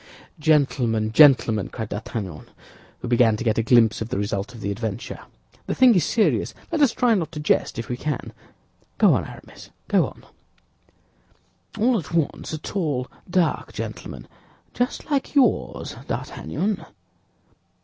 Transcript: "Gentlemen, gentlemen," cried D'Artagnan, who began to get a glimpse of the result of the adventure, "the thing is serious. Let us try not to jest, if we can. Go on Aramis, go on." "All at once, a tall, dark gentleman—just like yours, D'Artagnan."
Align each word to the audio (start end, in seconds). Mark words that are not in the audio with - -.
"Gentlemen, 0.39 1.11
gentlemen," 1.11 1.69
cried 1.69 1.89
D'Artagnan, 1.89 2.49
who 3.03 3.07
began 3.07 3.37
to 3.37 3.43
get 3.43 3.59
a 3.59 3.61
glimpse 3.61 4.01
of 4.01 4.09
the 4.09 4.17
result 4.17 4.51
of 4.55 4.59
the 4.61 4.71
adventure, 4.71 5.19
"the 5.67 5.75
thing 5.75 5.93
is 5.93 6.03
serious. 6.03 6.55
Let 6.71 6.81
us 6.81 6.91
try 6.91 7.13
not 7.13 7.31
to 7.33 7.39
jest, 7.39 7.77
if 7.77 7.87
we 7.87 7.97
can. 7.97 8.33
Go 8.97 9.13
on 9.13 9.25
Aramis, 9.27 9.69
go 9.87 10.07
on." 10.07 10.25
"All 11.77 11.99
at 11.99 12.11
once, 12.11 12.51
a 12.51 12.57
tall, 12.57 13.11
dark 13.29 13.73
gentleman—just 13.73 15.11
like 15.11 15.35
yours, 15.35 15.95
D'Artagnan." 16.07 16.83